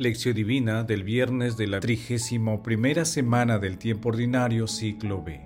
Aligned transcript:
Lección 0.00 0.36
Divina 0.36 0.84
del 0.84 1.02
viernes 1.02 1.56
de 1.56 1.66
la 1.66 1.80
trigésimo 1.80 2.62
primera 2.62 3.04
semana 3.04 3.58
del 3.58 3.78
tiempo 3.78 4.10
ordinario, 4.10 4.68
ciclo 4.68 5.24
B. 5.24 5.40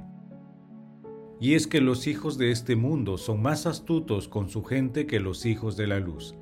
Y 1.40 1.54
es 1.54 1.66
que 1.66 1.80
los 1.80 2.06
hijos 2.06 2.36
de 2.36 2.50
este 2.50 2.76
mundo 2.76 3.16
son 3.16 3.40
más 3.40 3.64
astutos 3.64 4.28
con 4.28 4.50
su 4.50 4.62
gente 4.62 5.06
que 5.06 5.20
los 5.20 5.46
hijos 5.46 5.78
de 5.78 5.86
la 5.86 6.00
luz. 6.00 6.34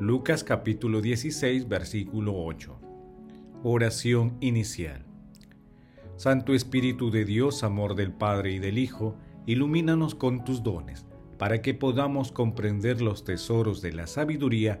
Lucas 0.00 0.44
capítulo 0.44 1.02
16, 1.02 1.68
versículo 1.68 2.42
8. 2.42 2.80
Oración 3.64 4.38
inicial. 4.40 5.04
Santo 6.16 6.54
Espíritu 6.54 7.10
de 7.10 7.26
Dios, 7.26 7.64
amor 7.64 7.96
del 7.96 8.12
Padre 8.12 8.52
y 8.52 8.60
del 8.60 8.78
Hijo, 8.78 9.18
ilumínanos 9.44 10.14
con 10.14 10.42
tus 10.42 10.62
dones 10.62 11.04
para 11.42 11.60
que 11.60 11.74
podamos 11.74 12.30
comprender 12.30 13.02
los 13.02 13.24
tesoros 13.24 13.82
de 13.82 13.92
la 13.92 14.06
sabiduría 14.06 14.80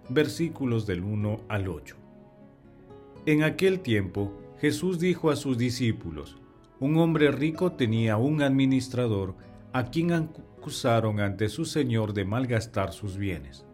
versículos 0.13 0.85
del 0.85 1.03
1 1.03 1.41
al 1.47 1.67
8. 1.67 1.95
En 3.25 3.43
aquel 3.43 3.79
tiempo 3.79 4.33
Jesús 4.59 4.99
dijo 4.99 5.29
a 5.29 5.35
sus 5.35 5.57
discípulos, 5.57 6.37
un 6.79 6.97
hombre 6.97 7.31
rico 7.31 7.73
tenía 7.73 8.17
un 8.17 8.41
administrador 8.41 9.35
a 9.73 9.91
quien 9.91 10.11
acusaron 10.11 11.19
ante 11.19 11.49
su 11.49 11.65
señor 11.65 12.13
de 12.13 12.25
malgastar 12.25 12.93
sus 12.93 13.17
bienes. 13.17 13.65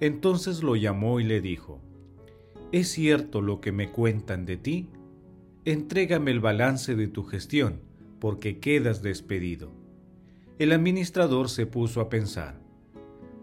Entonces 0.00 0.62
lo 0.62 0.76
llamó 0.76 1.20
y 1.20 1.24
le 1.24 1.40
dijo, 1.40 1.80
¿Es 2.72 2.88
cierto 2.88 3.40
lo 3.42 3.60
que 3.60 3.72
me 3.72 3.90
cuentan 3.90 4.46
de 4.46 4.56
ti? 4.56 4.88
Entrégame 5.64 6.30
el 6.30 6.40
balance 6.40 6.94
de 6.94 7.08
tu 7.08 7.24
gestión, 7.24 7.80
porque 8.18 8.58
quedas 8.58 9.02
despedido 9.02 9.80
el 10.60 10.72
administrador 10.72 11.48
se 11.48 11.64
puso 11.64 12.02
a 12.02 12.10
pensar, 12.10 12.59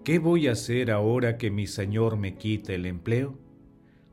¿qué 0.07 0.19
voy 0.19 0.47
a 0.47 0.53
hacer 0.53 0.89
ahora 0.89 1.37
que 1.37 1.51
mi 1.51 1.67
señor 1.67 2.15
me 2.15 2.35
quite 2.35 2.75
el 2.75 2.85
empleo? 2.85 3.37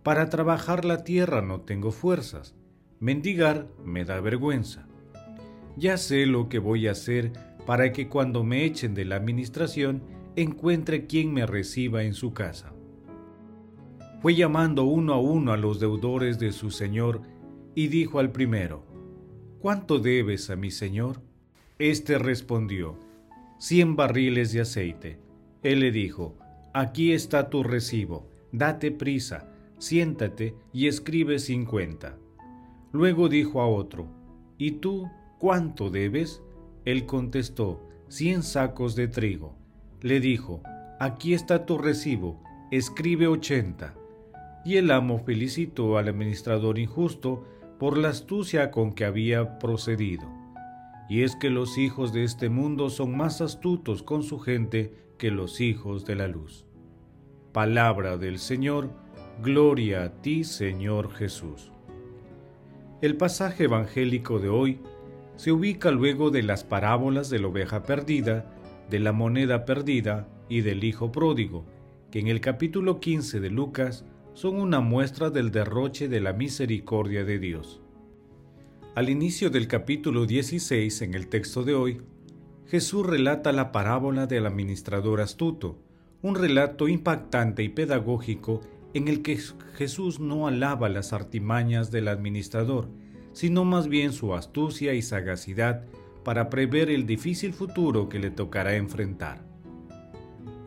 Para 0.02 0.28
trabajar 0.28 0.84
la 0.84 1.04
tierra 1.04 1.40
no 1.40 1.60
tengo 1.60 1.92
fuerzas, 1.92 2.56
mendigar 2.98 3.68
me 3.84 4.04
da 4.04 4.18
vergüenza. 4.20 4.88
Ya 5.76 5.96
sé 5.96 6.26
lo 6.26 6.48
que 6.48 6.58
voy 6.58 6.88
a 6.88 6.90
hacer 6.90 7.32
para 7.64 7.92
que 7.92 8.08
cuando 8.08 8.42
me 8.42 8.64
echen 8.64 8.92
de 8.92 9.04
la 9.04 9.14
administración 9.14 10.02
encuentre 10.34 11.06
quien 11.06 11.32
me 11.32 11.46
reciba 11.46 12.02
en 12.02 12.14
su 12.14 12.34
casa. 12.34 12.72
Fue 14.20 14.34
llamando 14.34 14.82
uno 14.82 15.14
a 15.14 15.20
uno 15.20 15.52
a 15.52 15.56
los 15.56 15.78
deudores 15.78 16.40
de 16.40 16.50
su 16.50 16.72
señor 16.72 17.22
y 17.76 17.86
dijo 17.86 18.18
al 18.18 18.32
primero, 18.32 18.84
¿Cuánto 19.60 20.00
debes 20.00 20.50
a 20.50 20.56
mi 20.56 20.72
señor? 20.72 21.22
Este 21.78 22.18
respondió, 22.18 22.98
cien 23.60 23.94
barriles 23.94 24.52
de 24.52 24.60
aceite. 24.62 25.23
Él 25.64 25.80
le 25.80 25.90
dijo, 25.90 26.36
aquí 26.74 27.12
está 27.12 27.48
tu 27.48 27.62
recibo, 27.62 28.28
date 28.52 28.90
prisa, 28.90 29.48
siéntate 29.78 30.54
y 30.74 30.88
escribe 30.88 31.38
cincuenta. 31.38 32.18
Luego 32.92 33.30
dijo 33.30 33.62
a 33.62 33.66
otro, 33.66 34.06
¿y 34.58 34.72
tú 34.72 35.10
cuánto 35.38 35.88
debes? 35.88 36.42
Él 36.84 37.06
contestó, 37.06 37.88
cien 38.08 38.42
sacos 38.42 38.94
de 38.94 39.08
trigo. 39.08 39.56
Le 40.02 40.20
dijo, 40.20 40.62
aquí 41.00 41.32
está 41.32 41.64
tu 41.64 41.78
recibo, 41.78 42.42
escribe 42.70 43.26
ochenta. 43.26 43.94
Y 44.66 44.76
el 44.76 44.90
amo 44.90 45.18
felicitó 45.18 45.96
al 45.96 46.08
administrador 46.08 46.78
injusto 46.78 47.42
por 47.78 47.96
la 47.96 48.10
astucia 48.10 48.70
con 48.70 48.92
que 48.92 49.06
había 49.06 49.58
procedido 49.58 50.43
y 51.08 51.22
es 51.22 51.36
que 51.36 51.50
los 51.50 51.78
hijos 51.78 52.12
de 52.12 52.24
este 52.24 52.48
mundo 52.48 52.90
son 52.90 53.16
más 53.16 53.40
astutos 53.40 54.02
con 54.02 54.22
su 54.22 54.38
gente 54.38 54.94
que 55.18 55.30
los 55.30 55.60
hijos 55.60 56.04
de 56.04 56.16
la 56.16 56.28
luz. 56.28 56.66
Palabra 57.52 58.16
del 58.16 58.38
Señor, 58.38 58.90
gloria 59.42 60.04
a 60.04 60.22
ti 60.22 60.44
Señor 60.44 61.12
Jesús. 61.12 61.70
El 63.02 63.16
pasaje 63.16 63.64
evangélico 63.64 64.38
de 64.38 64.48
hoy 64.48 64.80
se 65.36 65.52
ubica 65.52 65.90
luego 65.90 66.30
de 66.30 66.42
las 66.42 66.64
parábolas 66.64 67.28
de 67.28 67.38
la 67.38 67.48
oveja 67.48 67.82
perdida, 67.82 68.50
de 68.88 69.00
la 69.00 69.12
moneda 69.12 69.64
perdida 69.64 70.28
y 70.48 70.62
del 70.62 70.84
hijo 70.84 71.12
pródigo, 71.12 71.64
que 72.10 72.20
en 72.20 72.28
el 72.28 72.40
capítulo 72.40 73.00
15 73.00 73.40
de 73.40 73.50
Lucas 73.50 74.04
son 74.32 74.56
una 74.56 74.80
muestra 74.80 75.30
del 75.30 75.50
derroche 75.50 76.08
de 76.08 76.20
la 76.20 76.32
misericordia 76.32 77.24
de 77.24 77.38
Dios. 77.38 77.83
Al 78.94 79.10
inicio 79.10 79.50
del 79.50 79.66
capítulo 79.66 80.24
16, 80.24 81.02
en 81.02 81.14
el 81.14 81.26
texto 81.26 81.64
de 81.64 81.74
hoy, 81.74 82.02
Jesús 82.68 83.04
relata 83.04 83.50
la 83.50 83.72
parábola 83.72 84.28
del 84.28 84.46
administrador 84.46 85.20
astuto, 85.20 85.80
un 86.22 86.36
relato 86.36 86.86
impactante 86.86 87.64
y 87.64 87.70
pedagógico 87.70 88.60
en 88.94 89.08
el 89.08 89.22
que 89.22 89.40
Jesús 89.74 90.20
no 90.20 90.46
alaba 90.46 90.88
las 90.88 91.12
artimañas 91.12 91.90
del 91.90 92.06
administrador, 92.06 92.88
sino 93.32 93.64
más 93.64 93.88
bien 93.88 94.12
su 94.12 94.32
astucia 94.32 94.94
y 94.94 95.02
sagacidad 95.02 95.86
para 96.22 96.48
prever 96.48 96.88
el 96.88 97.04
difícil 97.04 97.52
futuro 97.52 98.08
que 98.08 98.20
le 98.20 98.30
tocará 98.30 98.76
enfrentar. 98.76 99.44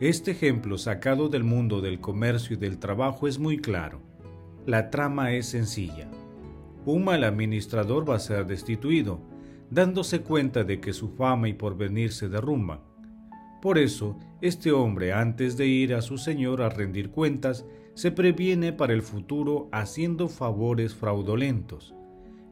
Este 0.00 0.32
ejemplo 0.32 0.76
sacado 0.76 1.30
del 1.30 1.44
mundo 1.44 1.80
del 1.80 1.98
comercio 1.98 2.56
y 2.56 2.60
del 2.60 2.78
trabajo 2.78 3.26
es 3.26 3.38
muy 3.38 3.56
claro. 3.56 4.02
La 4.66 4.90
trama 4.90 5.32
es 5.32 5.46
sencilla 5.46 6.10
un 6.92 7.04
mal 7.04 7.24
administrador 7.24 8.08
va 8.08 8.16
a 8.16 8.20
ser 8.20 8.46
destituido, 8.46 9.20
dándose 9.70 10.20
cuenta 10.20 10.64
de 10.64 10.80
que 10.80 10.92
su 10.92 11.08
fama 11.08 11.48
y 11.48 11.52
porvenir 11.52 12.12
se 12.12 12.28
derrumban. 12.28 12.80
Por 13.60 13.78
eso, 13.78 14.18
este 14.40 14.72
hombre, 14.72 15.12
antes 15.12 15.56
de 15.56 15.66
ir 15.66 15.94
a 15.94 16.02
su 16.02 16.16
señor 16.16 16.62
a 16.62 16.68
rendir 16.68 17.10
cuentas, 17.10 17.66
se 17.94 18.12
previene 18.12 18.72
para 18.72 18.92
el 18.92 19.02
futuro 19.02 19.68
haciendo 19.72 20.28
favores 20.28 20.94
fraudulentos, 20.94 21.94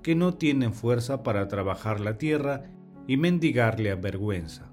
que 0.03 0.17
no 0.17 0.35
tienen 0.35 0.73
fuerza 0.73 1.23
para 1.23 1.47
trabajar 1.47 2.01
la 2.01 2.19
tierra 2.19 2.65
y 3.07 3.17
mendigarle 3.17 3.93
a 3.93 3.95
vergüenza. 3.95 4.73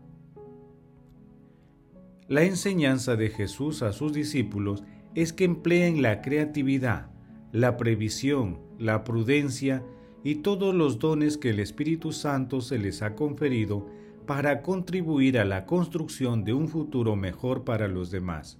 La 2.27 2.43
enseñanza 2.43 3.15
de 3.15 3.29
Jesús 3.29 3.83
a 3.83 3.93
sus 3.93 4.13
discípulos 4.13 4.83
es 5.13 5.33
que 5.33 5.43
empleen 5.43 6.01
la 6.01 6.21
creatividad, 6.21 7.11
la 7.51 7.77
previsión, 7.77 8.62
la 8.79 9.03
prudencia 9.03 9.83
y 10.23 10.35
todos 10.35 10.73
los 10.73 10.99
dones 10.99 11.37
que 11.37 11.49
el 11.49 11.59
Espíritu 11.59 12.11
Santo 12.11 12.61
se 12.61 12.77
les 12.77 13.01
ha 13.01 13.15
conferido 13.15 13.87
para 14.25 14.61
contribuir 14.61 15.37
a 15.37 15.45
la 15.45 15.65
construcción 15.65 16.43
de 16.43 16.53
un 16.53 16.67
futuro 16.67 17.15
mejor 17.15 17.63
para 17.63 17.87
los 17.87 18.09
demás, 18.09 18.59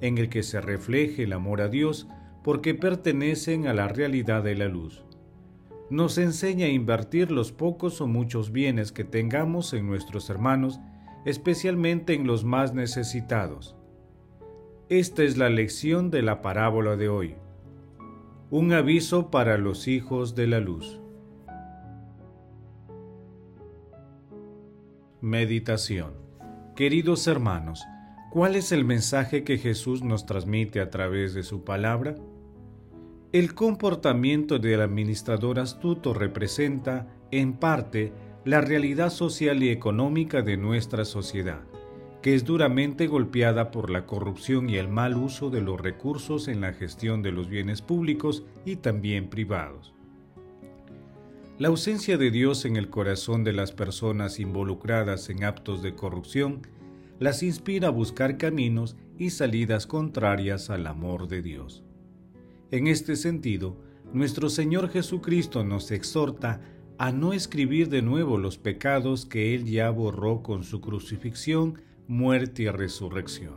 en 0.00 0.18
el 0.18 0.28
que 0.28 0.42
se 0.42 0.60
refleje 0.60 1.22
el 1.22 1.32
amor 1.32 1.60
a 1.60 1.68
Dios 1.68 2.08
porque 2.42 2.74
pertenecen 2.74 3.66
a 3.66 3.74
la 3.74 3.86
realidad 3.88 4.42
de 4.42 4.56
la 4.56 4.66
luz. 4.66 5.04
Nos 5.90 6.18
enseña 6.18 6.66
a 6.66 6.70
invertir 6.70 7.30
los 7.30 7.52
pocos 7.52 8.00
o 8.00 8.06
muchos 8.06 8.52
bienes 8.52 8.92
que 8.92 9.04
tengamos 9.04 9.72
en 9.72 9.86
nuestros 9.86 10.30
hermanos, 10.30 10.80
especialmente 11.24 12.14
en 12.14 12.26
los 12.26 12.44
más 12.44 12.74
necesitados. 12.74 13.76
Esta 14.88 15.22
es 15.22 15.36
la 15.36 15.50
lección 15.50 16.10
de 16.10 16.22
la 16.22 16.42
parábola 16.42 16.96
de 16.96 17.08
hoy. 17.08 17.34
Un 18.52 18.72
aviso 18.72 19.30
para 19.30 19.58
los 19.58 19.86
hijos 19.86 20.34
de 20.34 20.48
la 20.48 20.58
luz. 20.58 21.00
Meditación 25.20 26.14
Queridos 26.74 27.28
hermanos, 27.28 27.86
¿cuál 28.32 28.56
es 28.56 28.72
el 28.72 28.84
mensaje 28.84 29.44
que 29.44 29.56
Jesús 29.56 30.02
nos 30.02 30.26
transmite 30.26 30.80
a 30.80 30.90
través 30.90 31.32
de 31.32 31.44
su 31.44 31.62
palabra? 31.62 32.16
El 33.30 33.54
comportamiento 33.54 34.58
del 34.58 34.80
administrador 34.80 35.60
astuto 35.60 36.12
representa, 36.12 37.06
en 37.30 37.52
parte, 37.52 38.12
la 38.44 38.60
realidad 38.60 39.10
social 39.10 39.62
y 39.62 39.68
económica 39.68 40.42
de 40.42 40.56
nuestra 40.56 41.04
sociedad 41.04 41.60
que 42.22 42.34
es 42.34 42.44
duramente 42.44 43.06
golpeada 43.06 43.70
por 43.70 43.90
la 43.90 44.06
corrupción 44.06 44.68
y 44.68 44.76
el 44.76 44.88
mal 44.88 45.16
uso 45.16 45.50
de 45.50 45.60
los 45.60 45.80
recursos 45.80 46.48
en 46.48 46.60
la 46.60 46.72
gestión 46.72 47.22
de 47.22 47.32
los 47.32 47.48
bienes 47.48 47.80
públicos 47.80 48.44
y 48.64 48.76
también 48.76 49.30
privados. 49.30 49.94
La 51.58 51.68
ausencia 51.68 52.16
de 52.16 52.30
Dios 52.30 52.64
en 52.64 52.76
el 52.76 52.88
corazón 52.88 53.44
de 53.44 53.52
las 53.52 53.72
personas 53.72 54.40
involucradas 54.40 55.28
en 55.28 55.44
actos 55.44 55.82
de 55.82 55.94
corrupción 55.94 56.62
las 57.18 57.42
inspira 57.42 57.88
a 57.88 57.90
buscar 57.90 58.38
caminos 58.38 58.96
y 59.18 59.30
salidas 59.30 59.86
contrarias 59.86 60.70
al 60.70 60.86
amor 60.86 61.28
de 61.28 61.42
Dios. 61.42 61.84
En 62.70 62.86
este 62.86 63.14
sentido, 63.14 63.76
nuestro 64.14 64.48
Señor 64.48 64.88
Jesucristo 64.88 65.62
nos 65.62 65.90
exhorta 65.90 66.62
a 66.96 67.12
no 67.12 67.32
escribir 67.32 67.88
de 67.90 68.00
nuevo 68.00 68.38
los 68.38 68.56
pecados 68.56 69.26
que 69.26 69.54
Él 69.54 69.66
ya 69.66 69.90
borró 69.90 70.42
con 70.42 70.64
su 70.64 70.80
crucifixión, 70.80 71.82
muerte 72.10 72.64
y 72.64 72.68
resurrección. 72.68 73.54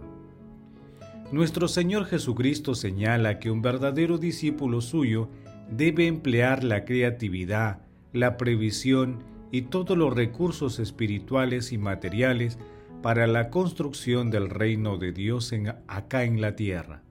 Nuestro 1.32 1.68
Señor 1.68 2.06
Jesucristo 2.06 2.76
señala 2.76 3.40
que 3.40 3.50
un 3.50 3.64
verdadero 3.64 4.20
discípulo 4.20 4.80
suyo 4.80 5.28
debe 5.72 6.06
emplear 6.06 6.64
la 6.64 6.86
creatividad, 6.86 7.82
la 8.12 8.38
previsión 8.38 9.24
y 9.52 9.64
todos 9.64 9.98
los 9.98 10.14
recursos 10.14 10.78
espirituales 10.78 11.72
y 11.72 11.80
materiales 11.80 12.60
para 13.02 13.26
la 13.26 13.50
construcción 13.50 14.30
del 14.30 14.52
reino 14.52 15.00
de 15.00 15.14
Dios 15.14 15.52
acá 15.88 16.24
en 16.24 16.40
la 16.40 16.56
tierra, 16.56 17.02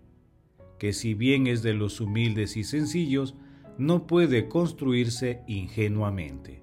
que 0.78 0.92
si 0.92 1.14
bien 1.14 1.48
es 1.48 1.64
de 1.64 1.74
los 1.74 2.00
humildes 2.00 2.56
y 2.56 2.62
sencillos, 2.62 3.34
no 3.78 4.06
puede 4.06 4.48
construirse 4.48 5.40
ingenuamente. 5.48 6.62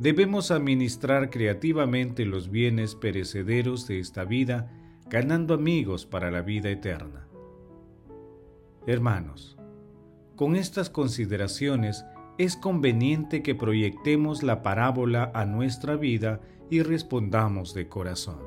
Debemos 0.00 0.50
administrar 0.50 1.28
creativamente 1.28 2.24
los 2.24 2.50
bienes 2.50 2.94
perecederos 2.94 3.86
de 3.86 4.00
esta 4.00 4.24
vida, 4.24 4.72
ganando 5.10 5.52
amigos 5.52 6.06
para 6.06 6.30
la 6.30 6.40
vida 6.40 6.70
eterna. 6.70 7.26
Hermanos, 8.86 9.58
con 10.36 10.56
estas 10.56 10.88
consideraciones 10.88 12.06
es 12.38 12.56
conveniente 12.56 13.42
que 13.42 13.54
proyectemos 13.54 14.42
la 14.42 14.62
parábola 14.62 15.30
a 15.34 15.44
nuestra 15.44 15.96
vida 15.96 16.40
y 16.70 16.80
respondamos 16.80 17.74
de 17.74 17.86
corazón. 17.86 18.40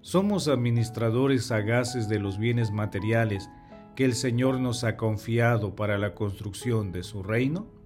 ¿Somos 0.00 0.48
administradores 0.48 1.44
sagaces 1.44 2.08
de 2.08 2.18
los 2.18 2.40
bienes 2.40 2.72
materiales 2.72 3.48
que 3.94 4.04
el 4.04 4.14
Señor 4.14 4.58
nos 4.58 4.82
ha 4.82 4.96
confiado 4.96 5.76
para 5.76 5.96
la 5.96 6.16
construcción 6.16 6.90
de 6.90 7.04
su 7.04 7.22
reino? 7.22 7.77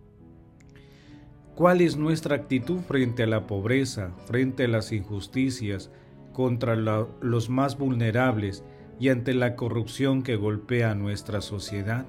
¿Cuál 1.55 1.83
es 1.83 1.99
nuestra 1.99 2.35
actitud 2.37 2.79
frente 2.81 3.25
a 3.25 3.27
la 3.27 3.47
pobreza, 3.47 4.13
frente 4.25 4.65
a 4.65 4.69
las 4.69 4.91
injusticias, 4.91 5.91
contra 6.33 6.77
los 6.77 7.51
más 7.51 7.77
vulnerables 7.77 8.65
y 8.99 9.11
ante 9.11 9.35
la 9.35 9.55
corrupción 9.55 10.23
que 10.23 10.37
golpea 10.37 10.95
nuestra 10.95 11.43
sociedad? 11.43 12.07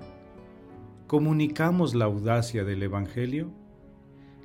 ¿Comunicamos 1.08 1.94
la 1.94 2.06
audacia 2.06 2.64
del 2.64 2.84
Evangelio? 2.84 3.52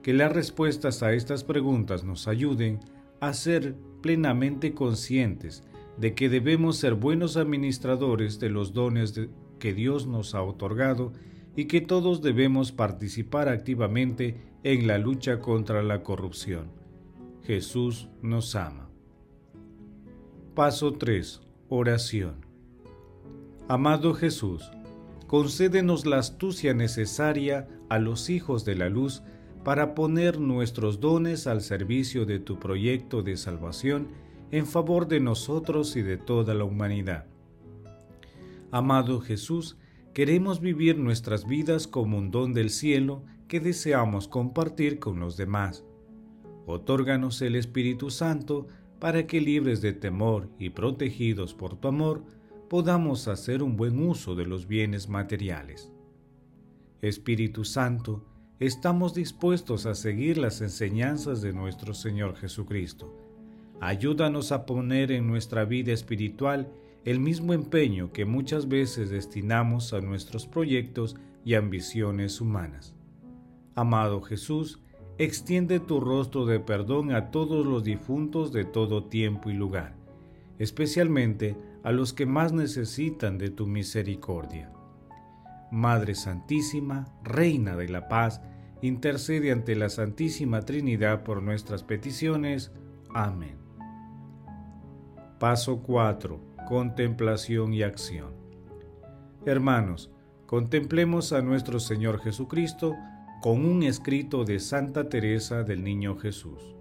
Que 0.03 0.12
las 0.15 0.33
respuestas 0.33 1.05
a 1.05 1.12
estas 1.12 1.45
preguntas 1.45 2.03
nos 2.03 2.27
ayuden 2.27 2.81
a 3.21 3.35
ser 3.35 3.77
plenamente 4.03 4.75
conscientes 4.75 5.62
de 5.97 6.15
que 6.17 6.29
debemos 6.29 6.77
ser 6.77 6.95
buenos 6.95 7.37
administradores 7.37 8.41
de 8.41 8.50
los 8.50 8.73
dones 8.73 9.15
que 9.61 9.75
Dios 9.75 10.09
nos 10.09 10.35
ha 10.35 10.43
otorgado 10.43 11.12
y 11.59 11.65
que 11.65 11.81
todos 11.81 12.23
debemos 12.23 12.71
participar 12.71 13.49
activamente 13.49 14.41
en 14.63 14.87
la 14.87 14.97
lucha 14.97 15.41
contra 15.41 15.83
la 15.83 16.05
corrupción. 16.05 16.71
Jesús 17.43 18.09
nos 18.23 18.55
ama. 18.55 18.89
Paso 20.55 20.93
3. 20.93 21.41
Oración. 21.69 22.47
Amado 23.67 24.15
Jesús, 24.15 24.71
concédenos 25.27 26.07
la 26.07 26.19
astucia 26.19 26.75
necesaria 26.75 27.67
a 27.89 27.99
los 27.99 28.31
hijos 28.31 28.65
de 28.65 28.77
la 28.77 28.89
luz 28.89 29.25
para 29.65 29.97
poner 29.97 30.39
nuestros 30.39 31.01
dones 31.01 31.49
al 31.49 31.63
servicio 31.63 32.25
de 32.25 32.39
tu 32.39 32.61
proyecto 32.61 33.25
de 33.25 33.37
salvación 33.37 34.07
en 34.53 34.65
favor 34.65 35.09
de 35.09 35.19
nosotros 35.19 35.97
y 35.97 36.03
de 36.03 36.19
toda 36.19 36.55
la 36.55 36.63
humanidad. 36.63 37.27
Amado 38.71 39.21
Jesús, 39.21 39.77
queremos 40.19 40.61
vivir 40.61 40.99
nuestras 40.99 41.47
vidas 41.47 41.87
como 41.87 42.19
un 42.19 42.32
don 42.32 42.53
del 42.53 42.70
cielo 42.70 43.23
que 43.47 43.61
deseamos 43.61 44.26
compartir 44.26 44.99
con 44.99 45.20
los 45.20 45.37
demás. 45.37 45.85
Otórganos 46.67 47.41
el 47.41 47.55
Espíritu 47.55 48.11
Santo 48.11 48.67
para 48.99 49.29
que 49.29 49.41
libres 49.41 49.81
de 49.81 49.93
temor 49.93 50.49
y 50.59 50.70
protegidos 50.70 51.55
por 51.55 51.76
tu 51.76 51.87
amor, 51.87 52.25
podamos 52.69 53.29
hacer 53.29 53.62
un 53.62 53.76
buen 53.76 54.05
uso 54.05 54.35
de 54.35 54.44
los 54.44 54.67
bienes 54.67 55.09
materiales. 55.09 55.93
Espíritu 57.00 57.64
Santo, 57.64 58.26
estamos 58.59 59.14
dispuestos 59.14 59.87
a 59.87 59.94
seguir 59.94 60.37
las 60.37 60.61
enseñanzas 60.62 61.43
de 61.43 61.53
nuestro 61.53 61.94
Señor 61.94 62.35
Jesucristo. 62.35 63.17
Ayúdanos 63.81 64.50
a 64.50 64.67
poner 64.67 65.12
en 65.12 65.29
nuestra 65.29 65.64
vida 65.64 65.93
espiritual 65.93 66.73
el 67.09 67.21
mismo 67.21 67.55
empeño 67.55 68.13
que 68.13 68.27
muchas 68.27 68.69
veces 68.69 69.09
destinamos 69.09 69.95
a 69.95 70.03
nuestros 70.03 70.47
proyectos 70.47 71.17
y 71.43 71.55
ambiciones 71.55 72.39
humanas. 72.39 72.95
Amado 73.75 74.21
Jesús, 74.21 74.83
extiende 75.17 75.81
tu 75.81 76.01
rostro 76.01 76.45
de 76.45 76.61
perdón 76.61 77.13
a 77.13 77.31
todos 77.31 77.65
los 77.65 77.83
difuntos 77.83 78.53
de 78.53 78.67
todo 78.67 79.05
tiempo 79.05 79.49
y 79.49 79.55
lugar, 79.55 79.97
especialmente 80.59 81.57
a 81.83 81.93
los 81.93 82.13
que 82.13 82.27
más 82.27 82.53
necesitan 82.53 83.39
de 83.39 83.49
tu 83.49 83.67
misericordia. 83.67 84.71
Madre 85.73 86.15
Santísima, 86.15 87.07
Reina 87.25 87.75
de 87.75 87.89
la 87.89 88.09
Paz, 88.09 88.43
intercede 88.83 89.51
ante 89.51 89.77
la 89.77 89.89
Santísima 89.89 90.61
Trinidad 90.61 91.25
por 91.25 91.43
nuestras 91.43 91.85
peticiones. 91.85 92.71
Amén. 93.15 93.57
Paso 95.39 95.81
4 95.81 96.58
contemplación 96.67 97.73
y 97.73 97.83
acción. 97.83 98.33
Hermanos, 99.47 100.11
contemplemos 100.47 101.33
a 101.33 101.43
nuestro 101.43 101.81
Señor 101.81 102.21
Jesucristo 102.21 102.97
con 103.41 103.65
un 103.65 103.83
escrito 103.83 104.45
de 104.45 104.59
Santa 104.59 105.09
Teresa 105.09 105.63
del 105.63 105.85
Niño 105.85 106.17
Jesús. 106.17 106.75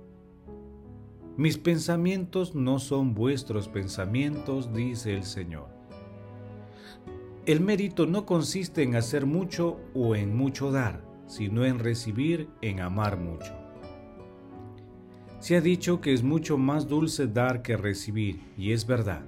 Mis 1.38 1.58
pensamientos 1.58 2.56
no 2.56 2.80
son 2.80 3.14
vuestros 3.14 3.68
pensamientos, 3.68 4.74
dice 4.74 5.14
el 5.14 5.24
Señor. 5.24 5.68
El 7.46 7.62
mérito 7.62 8.08
no 8.08 8.26
consiste 8.26 8.82
en 8.82 8.96
hacer 8.96 9.26
mucho 9.26 9.80
o 9.94 10.16
en 10.16 10.36
mucho 10.36 10.72
dar, 10.72 11.02
sino 11.28 11.64
en 11.64 11.80
recibir, 11.80 12.50
en 12.62 12.80
amar 12.80 13.18
mucho. 13.18 13.54
Se 15.40 15.56
ha 15.56 15.62
dicho 15.62 16.02
que 16.02 16.14
es 16.14 16.24
mucho 16.24 16.58
más 16.58 16.88
dulce 16.88 17.28
dar 17.28 17.62
que 17.62 17.78
recibir, 17.78 18.42
y 18.58 18.72
es 18.72 18.88
verdad. 18.88 19.24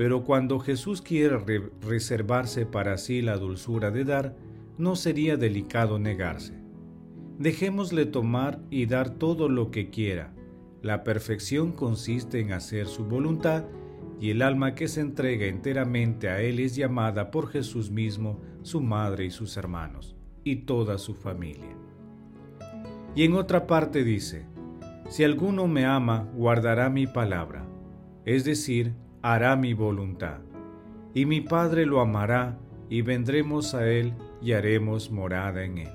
Pero 0.00 0.24
cuando 0.24 0.60
Jesús 0.60 1.02
quiere 1.02 1.36
reservarse 1.82 2.64
para 2.64 2.96
sí 2.96 3.20
la 3.20 3.36
dulzura 3.36 3.90
de 3.90 4.04
dar, 4.04 4.34
no 4.78 4.96
sería 4.96 5.36
delicado 5.36 5.98
negarse. 5.98 6.54
Dejémosle 7.38 8.06
tomar 8.06 8.62
y 8.70 8.86
dar 8.86 9.10
todo 9.10 9.50
lo 9.50 9.70
que 9.70 9.90
quiera. 9.90 10.32
La 10.80 11.04
perfección 11.04 11.72
consiste 11.72 12.40
en 12.40 12.54
hacer 12.54 12.86
su 12.86 13.04
voluntad 13.04 13.66
y 14.18 14.30
el 14.30 14.40
alma 14.40 14.74
que 14.74 14.88
se 14.88 15.02
entrega 15.02 15.44
enteramente 15.44 16.30
a 16.30 16.40
Él 16.40 16.60
es 16.60 16.76
llamada 16.76 17.30
por 17.30 17.48
Jesús 17.48 17.90
mismo, 17.90 18.40
su 18.62 18.80
madre 18.80 19.26
y 19.26 19.30
sus 19.30 19.58
hermanos, 19.58 20.16
y 20.44 20.64
toda 20.64 20.96
su 20.96 21.12
familia. 21.12 21.76
Y 23.14 23.24
en 23.24 23.34
otra 23.34 23.66
parte 23.66 24.02
dice, 24.02 24.46
Si 25.10 25.24
alguno 25.24 25.68
me 25.68 25.84
ama, 25.84 26.26
guardará 26.34 26.88
mi 26.88 27.06
palabra, 27.06 27.66
es 28.24 28.46
decir, 28.46 28.94
hará 29.22 29.56
mi 29.56 29.74
voluntad. 29.74 30.40
Y 31.14 31.26
mi 31.26 31.40
Padre 31.40 31.86
lo 31.86 32.00
amará, 32.00 32.58
y 32.88 33.02
vendremos 33.02 33.74
a 33.74 33.86
Él 33.86 34.14
y 34.42 34.52
haremos 34.52 35.10
morada 35.10 35.64
en 35.64 35.78
Él. 35.78 35.92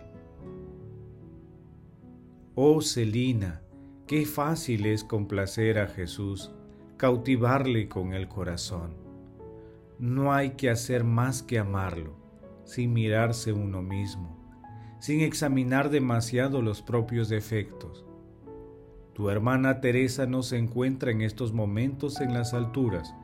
Oh 2.55 2.81
Celina, 2.81 3.61
qué 4.07 4.25
fácil 4.25 4.85
es 4.85 5.03
complacer 5.03 5.77
a 5.77 5.87
Jesús, 5.87 6.51
cautivarle 6.97 7.89
con 7.89 8.13
el 8.13 8.27
corazón. 8.29 8.93
No 9.99 10.33
hay 10.33 10.51
que 10.51 10.69
hacer 10.69 11.03
más 11.03 11.43
que 11.43 11.59
amarlo, 11.59 12.15
sin 12.63 12.93
mirarse 12.93 13.51
uno 13.51 13.81
mismo, 13.81 14.37
sin 14.99 15.21
examinar 15.21 15.89
demasiado 15.89 16.61
los 16.61 16.81
propios 16.81 17.27
defectos 17.27 18.05
tu 19.15 19.29
hermana 19.29 19.79
Teresa 19.79 20.25
no 20.25 20.43
se 20.43 20.57
encuentra 20.57 21.09
en 21.09 21.21
estos 21.21 21.53
momentos 21.53 22.19
en 22.19 22.33
las 22.33 22.53
alturas, 22.53 23.15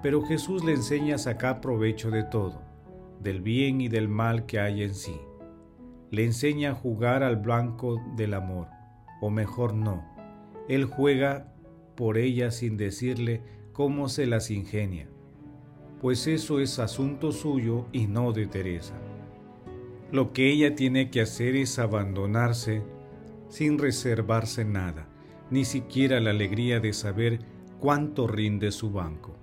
pero 0.00 0.22
Jesús 0.22 0.62
le 0.62 0.72
enseña 0.72 1.16
a 1.16 1.18
sacar 1.18 1.60
provecho 1.60 2.12
de 2.12 2.22
todo, 2.22 2.62
del 3.20 3.40
bien 3.40 3.80
y 3.80 3.88
del 3.88 4.08
mal 4.08 4.46
que 4.46 4.60
hay 4.60 4.84
en 4.84 4.94
sí. 4.94 5.20
Le 6.12 6.24
enseña 6.24 6.70
a 6.70 6.74
jugar 6.74 7.24
al 7.24 7.38
blanco 7.38 8.00
del 8.16 8.34
amor, 8.34 8.68
o 9.20 9.30
mejor 9.30 9.74
no. 9.74 10.04
Él 10.68 10.84
juega 10.84 11.52
por 11.96 12.18
ella 12.18 12.52
sin 12.52 12.76
decirle 12.76 13.42
cómo 13.72 14.08
se 14.08 14.26
las 14.26 14.48
ingenia, 14.48 15.08
pues 16.00 16.28
eso 16.28 16.60
es 16.60 16.78
asunto 16.78 17.32
suyo 17.32 17.86
y 17.90 18.06
no 18.06 18.32
de 18.32 18.46
Teresa. 18.46 18.94
Lo 20.12 20.32
que 20.32 20.52
ella 20.52 20.76
tiene 20.76 21.10
que 21.10 21.20
hacer 21.20 21.56
es 21.56 21.80
abandonarse 21.80 22.84
sin 23.48 23.76
reservarse 23.78 24.64
nada 24.64 25.08
ni 25.52 25.66
siquiera 25.66 26.18
la 26.18 26.30
alegría 26.30 26.80
de 26.80 26.94
saber 26.94 27.40
cuánto 27.78 28.26
rinde 28.26 28.72
su 28.72 28.90
banco. 28.90 29.36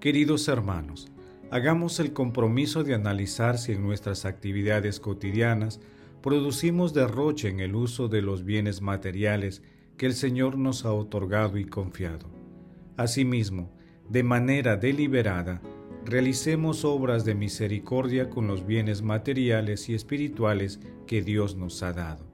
Queridos 0.00 0.48
hermanos, 0.48 1.12
hagamos 1.50 2.00
el 2.00 2.14
compromiso 2.14 2.82
de 2.82 2.94
analizar 2.94 3.58
si 3.58 3.72
en 3.72 3.82
nuestras 3.82 4.24
actividades 4.24 5.00
cotidianas 5.00 5.80
producimos 6.22 6.94
derroche 6.94 7.48
en 7.48 7.60
el 7.60 7.74
uso 7.74 8.08
de 8.08 8.22
los 8.22 8.46
bienes 8.46 8.80
materiales 8.80 9.62
que 9.98 10.06
el 10.06 10.14
Señor 10.14 10.56
nos 10.56 10.86
ha 10.86 10.92
otorgado 10.94 11.58
y 11.58 11.66
confiado. 11.66 12.26
Asimismo, 12.96 13.70
de 14.08 14.22
manera 14.22 14.78
deliberada, 14.78 15.60
realicemos 16.06 16.86
obras 16.86 17.26
de 17.26 17.34
misericordia 17.34 18.30
con 18.30 18.46
los 18.46 18.64
bienes 18.64 19.02
materiales 19.02 19.90
y 19.90 19.94
espirituales 19.94 20.80
que 21.06 21.20
Dios 21.20 21.54
nos 21.54 21.82
ha 21.82 21.92
dado. 21.92 22.33